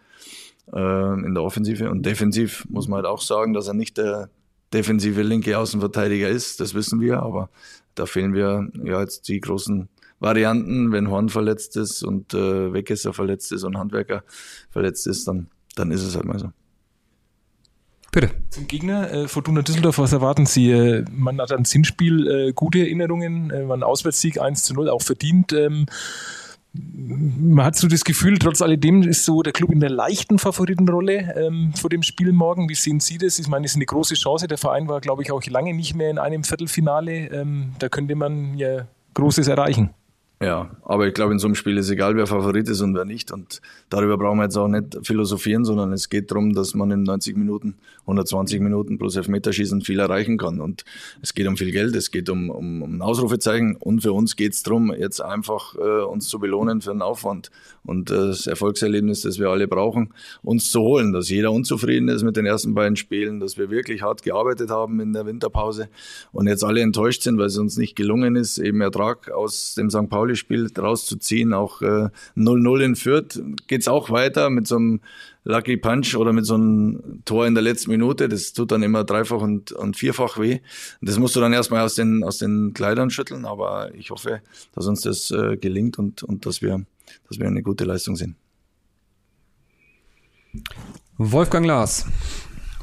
äh, 0.72 1.26
in 1.26 1.34
der 1.34 1.44
Offensive. 1.44 1.90
Und 1.90 2.06
defensiv 2.06 2.66
muss 2.70 2.88
man 2.88 2.98
halt 2.98 3.08
auch 3.08 3.22
sagen, 3.22 3.54
dass 3.54 3.68
er 3.68 3.74
nicht 3.74 3.98
der 3.98 4.30
defensive 4.74 5.22
linke 5.22 5.58
Außenverteidiger 5.58 6.30
ist. 6.30 6.60
Das 6.60 6.74
wissen 6.74 7.00
wir, 7.00 7.22
aber 7.22 7.50
da 7.96 8.06
fehlen 8.06 8.34
wir 8.34 8.70
ja 8.84 9.00
jetzt 9.02 9.28
die 9.28 9.40
großen 9.40 9.90
Varianten. 10.20 10.92
Wenn 10.92 11.10
Horn 11.10 11.30
verletzt 11.30 11.78
ist 11.78 12.04
und 12.04 12.34
äh, 12.34 12.74
Wegesser 12.74 13.14
verletzt 13.14 13.52
ist 13.52 13.64
und 13.64 13.78
Handwerker 13.78 14.24
verletzt 14.70 15.08
ist, 15.08 15.28
dann, 15.28 15.48
dann 15.76 15.92
ist 15.92 16.04
es 16.04 16.16
halt 16.16 16.26
mal 16.26 16.40
so. 16.40 16.52
Bitte. 18.12 18.30
Zum 18.52 18.68
Gegner, 18.68 19.12
äh, 19.12 19.28
Fortuna 19.28 19.64
Düsseldorf, 19.64 19.98
was 19.98 20.14
erwarten 20.14 20.46
Sie? 20.46 20.70
Äh, 20.70 21.04
man 21.12 21.42
hat 21.42 21.52
an 21.52 21.66
Zinsspiel 21.66 22.28
äh, 22.28 22.54
gute 22.54 22.80
Erinnerungen, 22.80 23.50
äh, 23.50 23.64
ein 23.64 23.82
Auswärtssieg 23.82 24.40
1 24.40 24.64
zu 24.64 24.76
0, 24.76 24.90
auch 24.90 25.02
verdient. 25.02 25.52
Ähm, 25.52 25.88
man 26.74 27.66
hat 27.66 27.76
so 27.76 27.88
das 27.88 28.04
Gefühl, 28.04 28.40
trotz 28.40 28.62
alledem 28.62 29.04
ist 29.04 29.26
so 29.26 29.44
der 29.44 29.54
Club 29.54 29.72
in 29.72 29.80
der 29.80 29.92
leichten 29.92 30.40
Favoritenrolle 30.40 31.36
ähm, 31.38 31.74
vor 31.76 31.90
dem 31.90 32.02
Spiel 32.02 32.34
morgen. 32.34 32.68
Wie 32.68 32.76
sehen 32.76 33.00
Sie 33.00 33.20
das? 33.20 33.38
Ich 33.38 33.48
meine, 33.48 33.66
es 33.66 33.74
ist 33.74 33.76
eine 33.76 33.86
große 33.86 34.16
Chance. 34.16 34.48
Der 34.48 34.58
Verein 34.58 34.88
war, 34.88 35.00
glaube 35.00 35.22
ich, 35.22 35.32
auch 35.32 35.44
lange 35.46 35.74
nicht 35.74 35.96
mehr 35.96 36.10
in 36.10 36.18
einem 36.18 36.44
Viertelfinale. 36.44 37.28
Ähm, 37.28 37.74
da 37.78 37.90
könnte 37.90 38.16
man 38.16 38.58
ja 38.58 38.88
Großes 39.14 39.48
erreichen. 39.48 39.92
Ja, 40.44 40.72
aber 40.84 41.08
ich 41.08 41.14
glaube, 41.14 41.32
in 41.32 41.40
so 41.40 41.48
einem 41.48 41.56
Spiel 41.56 41.78
ist 41.78 41.90
egal, 41.90 42.18
wer 42.18 42.28
Favorit 42.28 42.68
ist 42.68 42.82
und 42.82 42.96
wer 42.96 43.06
nicht. 43.06 43.32
Und 43.32 43.62
darüber 43.90 44.18
brauchen 44.18 44.40
wir 44.40 44.44
jetzt 44.44 44.58
auch 44.58 44.68
nicht 44.68 45.00
philosophieren, 45.04 45.64
sondern 45.64 45.94
es 45.94 46.10
geht 46.10 46.32
darum, 46.32 46.52
dass 46.52 46.74
man 46.74 46.92
in 46.92 47.04
90 47.04 47.38
Minuten, 47.38 47.76
120 48.02 48.60
Minuten 48.60 48.98
plus 48.98 49.16
Elfmeterschießen 49.16 49.80
viel 49.84 50.00
erreichen 50.00 50.38
kann. 50.38 50.60
Und 50.60 50.84
es 51.22 51.34
geht 51.34 51.48
um 51.48 51.56
viel 51.56 51.72
Geld, 51.72 51.96
es 51.96 52.12
geht 52.12 52.30
um, 52.30 52.50
um, 52.50 52.82
um 52.82 52.96
ein 52.96 53.02
Ausrufezeichen. 53.02 53.78
Und 53.78 54.02
für 54.02 54.12
uns 54.12 54.36
geht 54.36 54.52
es 54.52 54.64
darum, 54.64 54.94
jetzt 54.94 55.22
einfach 55.22 55.76
äh, 55.76 56.04
uns 56.04 56.28
zu 56.28 56.40
belohnen 56.40 56.82
für 56.82 56.92
den 56.92 57.02
Aufwand 57.02 57.50
und 57.86 58.12
äh, 58.12 58.16
das 58.16 58.46
Erfolgserlebnis, 58.46 59.22
das 59.22 59.40
wir 59.40 59.48
alle 59.48 59.70
brauchen, 59.70 60.14
uns 60.42 60.72
zu 60.72 60.82
holen. 60.82 61.14
Dass 61.14 61.30
jeder 61.30 61.54
unzufrieden 61.54 62.10
ist 62.10 62.24
mit 62.24 62.36
den 62.36 62.46
ersten 62.46 62.74
beiden 62.74 62.98
Spielen, 62.98 63.40
dass 63.40 63.58
wir 63.58 63.70
wirklich 63.70 64.02
hart 64.02 64.24
gearbeitet 64.24 64.72
haben 64.72 65.00
in 65.00 65.14
der 65.14 65.26
Winterpause 65.26 65.88
und 66.34 66.48
jetzt 66.48 66.66
alle 66.66 66.82
enttäuscht 66.82 67.22
sind, 67.22 67.38
weil 67.38 67.46
es 67.46 67.58
uns 67.58 67.78
nicht 67.78 67.96
gelungen 67.96 68.36
ist, 68.36 68.58
eben 68.58 68.82
Ertrag 68.82 69.32
aus 69.32 69.76
dem 69.76 69.90
St. 69.90 70.10
Pauli 70.10 70.33
Spiel 70.36 70.70
rauszuziehen. 70.78 71.54
Auch 71.54 71.82
0-0 71.82 72.80
äh, 72.80 72.86
in 72.86 72.96
Fürth 72.96 73.42
geht's 73.68 73.88
auch 73.88 74.10
weiter 74.10 74.50
mit 74.50 74.68
so 74.68 74.76
einem 74.76 75.02
Lucky 75.46 75.78
Punch 75.78 76.16
oder 76.16 76.32
mit 76.32 76.46
so 76.46 76.56
einem 76.56 77.22
Tor 77.26 77.46
in 77.46 77.54
der 77.54 77.64
letzten 77.64 77.92
Minute. 77.92 78.30
Das 78.30 78.54
tut 78.54 78.72
dann 78.72 78.84
immer 78.84 79.04
dreifach 79.04 79.42
und, 79.42 79.72
und 79.72 79.98
vierfach 79.98 80.38
weh. 80.40 80.60
Das 81.02 81.20
musst 81.20 81.36
du 81.36 81.42
dann 81.42 81.54
erstmal 81.54 81.84
aus 81.84 81.96
den, 81.96 82.24
aus 82.24 82.38
den 82.38 82.74
Kleidern 82.74 83.10
schütteln. 83.10 83.46
Aber 83.46 83.94
ich 83.96 84.12
hoffe, 84.12 84.42
dass 84.74 84.88
uns 84.88 85.02
das 85.02 85.32
äh, 85.32 85.58
gelingt 85.58 86.00
und, 86.00 86.24
und 86.24 86.46
dass, 86.46 86.62
wir, 86.62 86.86
dass 87.28 87.40
wir 87.40 87.48
eine 87.48 87.64
gute 87.64 87.84
Leistung 87.84 88.16
sehen. 88.16 88.36
Wolfgang 91.18 91.66
Lars. 91.66 92.06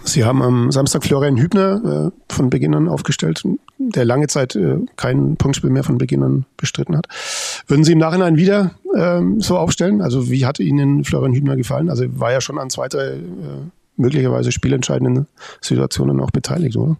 Sie 0.04 0.24
haben 0.24 0.42
am 0.42 0.72
Samstag 0.72 1.04
Florian 1.04 1.36
Hübner 1.36 2.12
äh, 2.28 2.32
von 2.32 2.50
Beginn 2.50 2.74
an 2.74 2.88
aufgestellt, 2.88 3.42
der 3.80 4.04
lange 4.04 4.26
Zeit 4.26 4.54
äh, 4.56 4.78
kein 4.96 5.36
Punktspiel 5.36 5.70
mehr 5.70 5.84
von 5.84 5.98
Beginn 5.98 6.22
an 6.22 6.44
bestritten 6.56 6.96
hat. 6.96 7.06
Würden 7.66 7.84
Sie 7.84 7.92
im 7.92 7.98
Nachhinein 7.98 8.36
wieder 8.36 8.72
ähm, 8.96 9.40
so 9.40 9.56
aufstellen? 9.56 10.02
Also 10.02 10.30
wie 10.30 10.44
hat 10.44 10.60
Ihnen 10.60 11.04
Florian 11.04 11.34
Hübner 11.34 11.56
gefallen? 11.56 11.88
Also 11.88 12.04
war 12.20 12.30
ja 12.30 12.40
schon 12.40 12.58
an 12.58 12.68
zweiter 12.68 13.14
äh, 13.14 13.20
möglicherweise 13.96 14.52
spielentscheidenden 14.52 15.26
Situationen 15.60 16.20
auch 16.20 16.30
beteiligt, 16.30 16.76
oder? 16.76 16.96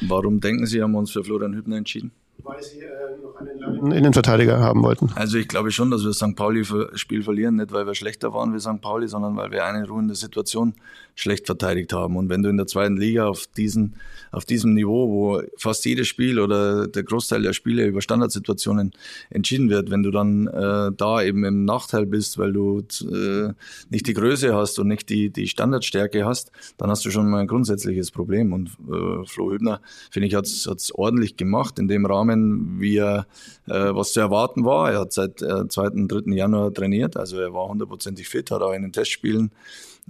Warum 0.00 0.40
denken 0.40 0.66
Sie, 0.66 0.82
haben 0.82 0.92
wir 0.92 0.98
uns 0.98 1.12
für 1.12 1.22
Florian 1.22 1.54
Hübner 1.54 1.76
entschieden? 1.76 2.10
Weil 2.42 2.62
Sie 2.62 2.80
äh, 2.80 2.88
noch 3.22 3.40
einen 3.40 3.53
Innenverteidiger 3.66 4.60
haben 4.60 4.82
wollten. 4.82 5.10
Also 5.14 5.38
ich 5.38 5.48
glaube 5.48 5.70
schon, 5.70 5.90
dass 5.90 6.02
wir 6.02 6.08
das 6.08 6.18
St. 6.18 6.36
Pauli-Spiel 6.36 7.22
verlieren, 7.22 7.56
nicht 7.56 7.72
weil 7.72 7.86
wir 7.86 7.94
schlechter 7.94 8.32
waren 8.32 8.54
wie 8.54 8.60
St. 8.60 8.80
Pauli, 8.80 9.08
sondern 9.08 9.36
weil 9.36 9.50
wir 9.50 9.64
eine 9.64 9.86
ruhende 9.86 10.14
Situation 10.14 10.74
schlecht 11.14 11.46
verteidigt 11.46 11.92
haben. 11.92 12.16
Und 12.16 12.28
wenn 12.28 12.42
du 12.42 12.48
in 12.48 12.56
der 12.56 12.66
zweiten 12.66 12.96
Liga 12.96 13.26
auf, 13.26 13.46
diesen, 13.46 13.94
auf 14.32 14.44
diesem 14.44 14.74
Niveau, 14.74 15.08
wo 15.08 15.42
fast 15.56 15.84
jedes 15.84 16.08
Spiel 16.08 16.40
oder 16.40 16.88
der 16.88 17.04
Großteil 17.04 17.42
der 17.42 17.52
Spiele 17.52 17.86
über 17.86 18.00
Standardsituationen 18.00 18.92
entschieden 19.30 19.70
wird, 19.70 19.90
wenn 19.90 20.02
du 20.02 20.10
dann 20.10 20.46
äh, 20.48 20.90
da 20.96 21.22
eben 21.22 21.44
im 21.44 21.64
Nachteil 21.64 22.06
bist, 22.06 22.38
weil 22.38 22.52
du 22.52 22.80
äh, 22.80 23.52
nicht 23.90 24.06
die 24.06 24.14
Größe 24.14 24.54
hast 24.54 24.78
und 24.78 24.88
nicht 24.88 25.08
die, 25.08 25.30
die 25.30 25.46
Standardstärke 25.46 26.24
hast, 26.24 26.50
dann 26.78 26.90
hast 26.90 27.04
du 27.04 27.10
schon 27.10 27.30
mal 27.30 27.40
ein 27.40 27.46
grundsätzliches 27.46 28.10
Problem. 28.10 28.52
Und 28.52 28.70
äh, 28.90 29.24
Flo 29.26 29.52
Hübner, 29.52 29.80
finde 30.10 30.28
ich, 30.28 30.34
hat 30.34 30.46
es 30.46 30.92
ordentlich 30.92 31.36
gemacht 31.36 31.78
in 31.78 31.86
dem 31.86 32.06
Rahmen, 32.06 32.80
wie 32.80 32.96
er, 32.96 33.26
was 33.66 34.12
zu 34.12 34.20
erwarten 34.20 34.64
war. 34.64 34.92
Er 34.92 35.00
hat 35.00 35.12
seit 35.12 35.42
äh, 35.42 35.68
2. 35.68 36.06
3. 36.06 36.32
Januar 36.32 36.72
trainiert, 36.72 37.16
also 37.16 37.38
er 37.38 37.52
war 37.52 37.68
hundertprozentig 37.68 38.28
fit, 38.28 38.50
hat 38.50 38.62
auch 38.62 38.72
in 38.72 38.82
den 38.82 38.92
Testspielen 38.92 39.50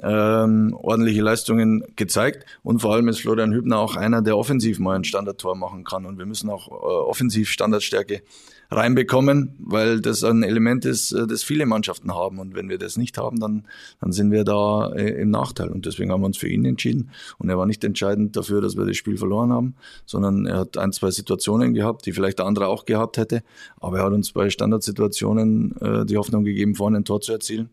ähm, 0.02 0.76
ordentliche 0.80 1.22
Leistungen 1.22 1.84
gezeigt. 1.96 2.46
Und 2.62 2.80
vor 2.80 2.94
allem 2.94 3.08
ist 3.08 3.20
Florian 3.20 3.52
Hübner 3.52 3.78
auch 3.78 3.96
einer, 3.96 4.22
der 4.22 4.36
offensiv 4.36 4.78
mal 4.78 4.96
ein 4.96 5.04
Standardtor 5.04 5.54
machen 5.54 5.84
kann. 5.84 6.06
Und 6.06 6.18
wir 6.18 6.26
müssen 6.26 6.50
auch 6.50 6.68
äh, 6.68 6.72
offensiv 6.72 7.50
Standardstärke 7.50 8.22
reinbekommen, 8.70 9.54
weil 9.58 10.00
das 10.00 10.24
ein 10.24 10.42
Element 10.42 10.84
ist, 10.84 11.12
äh, 11.12 11.26
das 11.26 11.42
viele 11.42 11.66
Mannschaften 11.66 12.14
haben. 12.14 12.38
Und 12.38 12.54
wenn 12.54 12.68
wir 12.68 12.78
das 12.78 12.96
nicht 12.96 13.18
haben, 13.18 13.40
dann, 13.40 13.66
dann 14.00 14.12
sind 14.12 14.30
wir 14.30 14.44
da 14.44 14.92
äh, 14.92 15.20
im 15.20 15.30
Nachteil. 15.30 15.68
Und 15.68 15.86
deswegen 15.86 16.10
haben 16.10 16.22
wir 16.22 16.26
uns 16.26 16.38
für 16.38 16.48
ihn 16.48 16.64
entschieden. 16.64 17.10
Und 17.38 17.48
er 17.48 17.58
war 17.58 17.66
nicht 17.66 17.84
entscheidend 17.84 18.36
dafür, 18.36 18.60
dass 18.60 18.76
wir 18.76 18.84
das 18.84 18.96
Spiel 18.96 19.16
verloren 19.16 19.52
haben, 19.52 19.74
sondern 20.06 20.46
er 20.46 20.58
hat 20.58 20.78
ein, 20.78 20.92
zwei 20.92 21.10
Situationen 21.10 21.74
gehabt, 21.74 22.06
die 22.06 22.12
vielleicht 22.12 22.38
der 22.38 22.46
andere 22.46 22.68
auch 22.68 22.84
gehabt 22.84 23.16
hätte. 23.16 23.42
Aber 23.80 23.98
er 23.98 24.04
hat 24.04 24.12
uns 24.12 24.32
bei 24.32 24.50
Standardsituationen 24.50 25.76
äh, 25.80 26.06
die 26.06 26.16
Hoffnung 26.16 26.44
gegeben, 26.44 26.74
vorne 26.74 26.98
ein 26.98 27.04
Tor 27.04 27.20
zu 27.20 27.32
erzielen. 27.32 27.70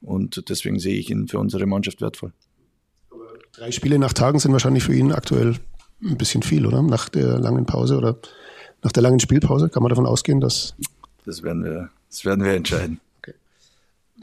Und 0.00 0.48
deswegen 0.48 0.78
sehe 0.78 0.96
ich 0.96 1.10
ihn 1.10 1.28
für 1.28 1.38
unsere 1.38 1.66
Mannschaft 1.66 2.00
wertvoll. 2.00 2.32
Drei 3.52 3.70
Spiele 3.70 3.98
nach 3.98 4.12
Tagen 4.12 4.38
sind 4.38 4.52
wahrscheinlich 4.52 4.82
für 4.82 4.94
ihn 4.94 5.12
aktuell 5.12 5.56
ein 6.02 6.16
bisschen 6.16 6.42
viel, 6.42 6.66
oder? 6.66 6.82
Nach 6.82 7.08
der 7.08 7.38
langen 7.38 7.66
Pause 7.66 7.96
oder 7.96 8.18
nach 8.82 8.92
der 8.92 9.02
langen 9.02 9.20
Spielpause 9.20 9.68
kann 9.68 9.82
man 9.82 9.90
davon 9.90 10.06
ausgehen, 10.06 10.40
dass. 10.40 10.74
Das 11.24 11.42
werden 11.42 11.64
wir, 11.64 11.90
das 12.08 12.24
werden 12.24 12.44
wir 12.44 12.52
entscheiden. 12.52 13.00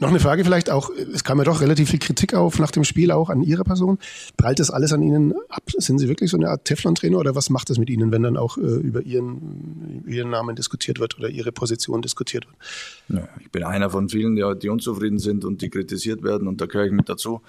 Noch 0.00 0.08
eine 0.08 0.18
Frage 0.18 0.44
vielleicht 0.44 0.70
auch, 0.70 0.88
es 0.88 1.24
kam 1.24 1.36
ja 1.38 1.44
doch 1.44 1.60
relativ 1.60 1.90
viel 1.90 1.98
Kritik 1.98 2.32
auf 2.32 2.58
nach 2.58 2.70
dem 2.70 2.84
Spiel 2.84 3.10
auch 3.10 3.28
an 3.28 3.42
Ihrer 3.42 3.64
Person. 3.64 3.98
Prallt 4.38 4.58
das 4.58 4.70
alles 4.70 4.94
an 4.94 5.02
Ihnen 5.02 5.34
ab? 5.50 5.64
Sind 5.76 5.98
Sie 5.98 6.08
wirklich 6.08 6.30
so 6.30 6.38
eine 6.38 6.48
Art 6.48 6.64
Teflon-Trainer 6.64 7.18
oder 7.18 7.34
was 7.34 7.50
macht 7.50 7.68
das 7.68 7.76
mit 7.76 7.90
Ihnen, 7.90 8.10
wenn 8.10 8.22
dann 8.22 8.38
auch 8.38 8.56
äh, 8.56 8.60
über 8.60 9.02
Ihren, 9.02 10.02
Ihren 10.06 10.30
Namen 10.30 10.56
diskutiert 10.56 11.00
wird 11.00 11.18
oder 11.18 11.28
Ihre 11.28 11.52
Position 11.52 12.00
diskutiert 12.00 12.46
wird? 12.46 13.20
Ja, 13.20 13.28
ich 13.40 13.50
bin 13.50 13.62
einer 13.62 13.90
von 13.90 14.08
vielen, 14.08 14.36
die, 14.36 14.54
die, 14.62 14.70
unzufrieden 14.70 15.18
sind 15.18 15.44
und 15.44 15.60
die 15.60 15.68
kritisiert 15.68 16.22
werden 16.22 16.48
und 16.48 16.62
da 16.62 16.66
gehöre 16.66 16.86
ich 16.86 16.92
mit 16.92 17.10
dazu. 17.10 17.42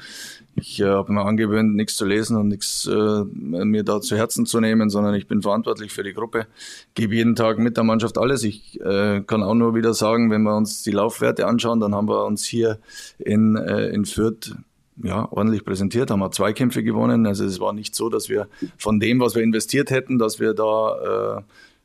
Ich 0.56 0.80
äh, 0.82 0.86
habe 0.86 1.14
mir 1.14 1.24
angewöhnt, 1.24 1.76
nichts 1.76 1.96
zu 1.96 2.06
lesen 2.06 2.36
und 2.38 2.50
nichts 2.50 2.86
äh, 2.86 3.24
mir 3.24 3.84
da 3.84 4.02
zu 4.02 4.18
Herzen 4.18 4.46
zu 4.46 4.60
nehmen, 4.60 4.90
sondern 4.90 5.16
ich 5.16 5.28
bin 5.28 5.42
verantwortlich 5.42 5.92
für 5.92 6.04
die 6.04 6.14
Gruppe, 6.14 6.48
gebe 6.94 7.16
jeden 7.16 7.36
Tag 7.36 7.58
mit 7.58 7.78
der 7.78 7.84
Mannschaft 7.84 8.18
alles. 8.18 8.44
Ich 8.44 8.80
äh, 8.82 9.22
kann 9.22 9.44
auch 9.44 9.54
nur 9.54 9.76
wieder 9.76 9.94
sagen, 9.94 10.30
wenn 10.30 10.44
wir 10.44 10.56
uns 10.56 10.84
die 10.84 10.92
Laufwerte 10.92 11.48
anschauen, 11.48 11.80
dann 11.80 11.96
haben 11.96 12.10
wir 12.10 12.26
uns 12.26 12.44
hier 12.44 12.80
in, 13.18 13.56
äh, 13.56 13.88
in 13.90 14.06
Fürth 14.06 14.56
ja, 15.04 15.32
ordentlich 15.32 15.64
präsentiert, 15.64 16.12
haben 16.12 16.20
wir 16.20 16.32
zwei 16.32 16.54
Kämpfe 16.54 16.84
gewonnen. 16.84 17.26
Also 17.26 17.46
es 17.46 17.60
war 17.60 17.74
nicht 17.74 17.96
so, 17.96 18.10
dass 18.10 18.30
wir 18.30 18.48
von 18.78 19.00
dem, 19.00 19.20
was 19.20 19.36
wir 19.36 19.42
investiert 19.42 19.90
hätten, 19.90 20.20
dass 20.20 20.40
wir 20.40 20.54
da 20.54 21.38
äh, 21.38 21.42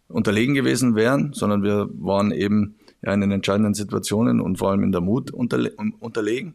unterlegen 0.08 0.54
gewesen 0.54 0.94
wären, 0.96 1.32
sondern 1.32 1.62
wir 1.62 1.88
waren 1.92 2.32
eben 2.32 2.74
ja, 3.02 3.12
in 3.12 3.20
den 3.20 3.30
entscheidenden 3.30 3.74
Situationen 3.74 4.40
und 4.40 4.58
vor 4.58 4.70
allem 4.70 4.82
in 4.82 4.92
der 4.92 5.00
Mut 5.00 5.30
unterle 5.30 5.72
unterlegen. 6.00 6.54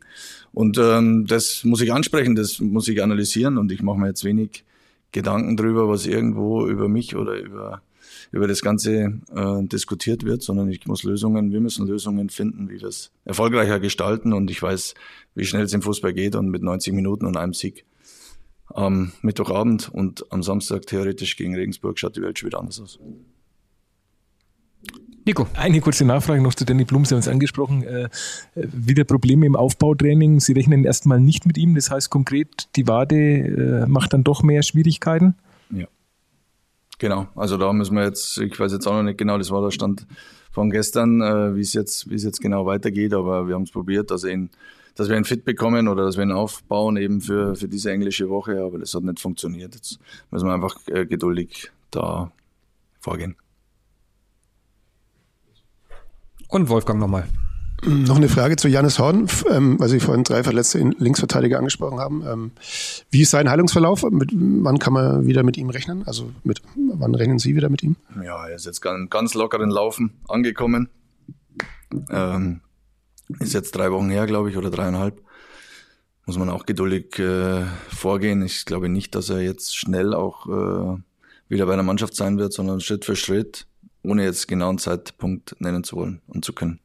Und 0.53 0.77
ähm, 0.77 1.25
das 1.27 1.63
muss 1.63 1.81
ich 1.81 1.93
ansprechen, 1.93 2.35
das 2.35 2.59
muss 2.59 2.87
ich 2.87 3.01
analysieren 3.01 3.57
und 3.57 3.71
ich 3.71 3.81
mache 3.81 3.99
mir 3.99 4.07
jetzt 4.07 4.23
wenig 4.23 4.65
Gedanken 5.11 5.57
drüber, 5.57 5.87
was 5.87 6.05
irgendwo 6.05 6.65
über 6.65 6.87
mich 6.87 7.15
oder 7.15 7.39
über 7.39 7.81
über 8.31 8.47
das 8.47 8.61
Ganze 8.61 9.19
äh, 9.35 9.63
diskutiert 9.63 10.23
wird, 10.23 10.41
sondern 10.41 10.69
ich 10.69 10.85
muss 10.85 11.03
Lösungen, 11.03 11.51
wir 11.51 11.59
müssen 11.59 11.85
Lösungen 11.85 12.29
finden, 12.29 12.69
wie 12.69 12.79
wir 12.79 12.87
es 12.87 13.11
erfolgreicher 13.25 13.79
gestalten. 13.79 14.33
Und 14.33 14.49
ich 14.49 14.61
weiß, 14.61 14.93
wie 15.35 15.45
schnell 15.45 15.63
es 15.63 15.73
im 15.73 15.81
Fußball 15.81 16.13
geht 16.13 16.35
und 16.35 16.49
mit 16.49 16.63
90 16.63 16.93
Minuten 16.93 17.25
und 17.25 17.35
einem 17.35 17.53
Sieg 17.53 17.85
am 18.67 19.11
Mittwochabend 19.21 19.89
und 19.89 20.31
am 20.31 20.43
Samstag 20.43 20.85
theoretisch 20.85 21.35
gegen 21.35 21.55
Regensburg 21.55 21.99
schaut 21.99 22.15
die 22.15 22.21
Welt 22.21 22.39
schon 22.39 22.47
wieder 22.47 22.59
anders 22.59 22.79
aus. 22.79 22.99
Nico. 25.25 25.47
Eine 25.53 25.81
kurze 25.81 26.03
Nachfrage 26.03 26.41
noch 26.41 26.55
zu 26.55 26.65
Danny 26.65 26.83
Blum. 26.83 27.05
Sie 27.05 27.13
haben 27.13 27.19
es 27.19 27.27
angesprochen. 27.27 27.83
Äh, 27.83 28.09
wieder 28.55 29.03
Probleme 29.03 29.45
im 29.45 29.55
Aufbautraining. 29.55 30.39
Sie 30.39 30.53
rechnen 30.53 30.83
erstmal 30.83 31.19
nicht 31.19 31.45
mit 31.45 31.57
ihm. 31.57 31.75
Das 31.75 31.91
heißt 31.91 32.09
konkret, 32.09 32.75
die 32.75 32.87
Wade 32.87 33.15
äh, 33.15 33.85
macht 33.87 34.13
dann 34.13 34.23
doch 34.23 34.41
mehr 34.41 34.63
Schwierigkeiten? 34.63 35.35
Ja. 35.69 35.85
Genau, 36.97 37.27
also 37.35 37.57
da 37.57 37.71
müssen 37.71 37.95
wir 37.95 38.03
jetzt, 38.03 38.37
ich 38.39 38.59
weiß 38.59 38.71
jetzt 38.71 38.87
auch 38.87 38.93
noch 38.93 39.03
nicht 39.03 39.17
genau, 39.17 39.37
das 39.37 39.51
war 39.51 39.61
der 39.61 39.71
Stand 39.71 40.07
von 40.51 40.69
gestern, 40.69 41.21
äh, 41.21 41.55
wie 41.55 41.61
es 41.61 41.73
jetzt, 41.73 42.09
wie 42.09 42.15
es 42.15 42.23
jetzt 42.23 42.41
genau 42.41 42.65
weitergeht, 42.65 43.13
aber 43.13 43.47
wir 43.47 43.55
haben 43.55 43.63
es 43.63 43.71
probiert, 43.71 44.11
dass, 44.11 44.23
ihn, 44.23 44.49
dass 44.95 45.09
wir 45.09 45.17
ihn 45.17 45.23
fit 45.23 45.45
bekommen 45.45 45.87
oder 45.87 46.03
dass 46.03 46.17
wir 46.17 46.23
ihn 46.23 46.31
aufbauen 46.31 46.97
eben 46.97 47.21
für, 47.21 47.55
für 47.55 47.67
diese 47.67 47.91
englische 47.91 48.29
Woche, 48.29 48.61
aber 48.61 48.79
das 48.79 48.93
hat 48.93 49.03
nicht 49.03 49.19
funktioniert. 49.19 49.75
Jetzt 49.75 49.99
müssen 50.29 50.47
wir 50.47 50.53
einfach 50.53 50.75
äh, 50.87 51.05
geduldig 51.05 51.71
da 51.89 52.31
vorgehen. 52.99 53.35
Und 56.51 56.67
Wolfgang 56.67 56.99
nochmal. 56.99 57.27
Noch 57.83 58.17
eine 58.17 58.29
Frage 58.29 58.57
zu 58.57 58.67
Janis 58.67 58.99
Horn, 58.99 59.27
ähm, 59.49 59.79
weil 59.79 59.87
Sie 59.89 59.99
vorhin 59.99 60.23
drei 60.23 60.43
verletzte 60.43 60.79
Linksverteidiger 60.79 61.57
angesprochen 61.57 61.99
haben. 61.99 62.23
Ähm, 62.27 62.51
wie 63.09 63.21
ist 63.21 63.31
sein 63.31 63.49
Heilungsverlauf? 63.49 64.03
Mit, 64.11 64.31
wann 64.33 64.77
kann 64.77 64.93
man 64.93 65.25
wieder 65.25 65.43
mit 65.43 65.57
ihm 65.57 65.69
rechnen? 65.69 66.05
Also 66.05 66.31
mit, 66.43 66.61
wann 66.75 67.15
rechnen 67.15 67.39
Sie 67.39 67.55
wieder 67.55 67.69
mit 67.69 67.81
ihm? 67.81 67.95
Ja, 68.23 68.47
er 68.47 68.55
ist 68.55 68.65
jetzt 68.65 68.81
ganz, 68.81 69.09
ganz 69.09 69.33
lockeren 69.33 69.71
Laufen 69.71 70.11
angekommen. 70.27 70.89
Ähm, 72.09 72.59
ist 73.39 73.53
jetzt 73.53 73.71
drei 73.71 73.91
Wochen 73.91 74.09
her, 74.09 74.27
glaube 74.27 74.49
ich, 74.51 74.57
oder 74.57 74.69
dreieinhalb. 74.69 75.21
Muss 76.25 76.37
man 76.37 76.49
auch 76.49 76.65
geduldig 76.65 77.17
äh, 77.17 77.63
vorgehen. 77.89 78.43
Ich 78.43 78.65
glaube 78.65 78.89
nicht, 78.89 79.15
dass 79.15 79.29
er 79.29 79.39
jetzt 79.39 79.75
schnell 79.75 80.13
auch 80.13 80.47
äh, 80.47 80.97
wieder 81.47 81.65
bei 81.65 81.73
einer 81.73 81.83
Mannschaft 81.83 82.15
sein 82.15 82.37
wird, 82.37 82.53
sondern 82.53 82.79
Schritt 82.81 83.05
für 83.05 83.15
Schritt, 83.15 83.65
ohne 84.03 84.23
jetzt 84.23 84.47
genauen 84.47 84.77
Zeitpunkt 84.77 85.55
nennen 85.59 85.83
zu 85.83 85.95
wollen 85.95 86.21
und 86.27 86.45
zu 86.45 86.53
können. 86.53 86.79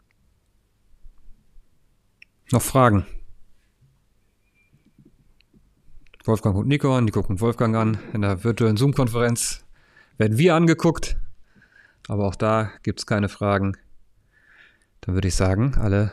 Noch 2.53 2.63
Fragen? 2.63 3.07
Wolfgang 6.25 6.55
guckt 6.57 6.69
Nico 6.69 6.97
an, 6.97 7.05
Nico 7.05 7.23
guckt 7.23 7.41
Wolfgang 7.41 7.77
an. 7.77 7.99
In 8.13 8.23
der 8.23 8.43
virtuellen 8.43 8.77
Zoom-Konferenz 8.77 9.65
werden 10.19 10.39
wir 10.39 10.55
angeguckt. 10.55 11.17
Aber 12.09 12.27
auch 12.27 12.37
da 12.37 12.71
gibt 12.83 13.01
es 13.01 13.07
keine 13.07 13.29
Fragen. 13.29 13.77
Dann 15.01 15.15
würde 15.15 15.29
ich 15.29 15.35
sagen, 15.35 15.75
alle 15.77 16.13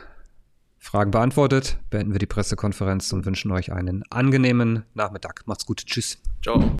Fragen 0.78 1.10
beantwortet. 1.10 1.78
Beenden 1.90 2.12
wir 2.12 2.18
die 2.18 2.26
Pressekonferenz 2.26 3.12
und 3.12 3.26
wünschen 3.26 3.50
euch 3.50 3.72
einen 3.72 4.04
angenehmen 4.10 4.84
Nachmittag. 4.94 5.42
Macht's 5.46 5.66
gut. 5.66 5.84
Tschüss. 5.86 6.18
Ciao. 6.42 6.70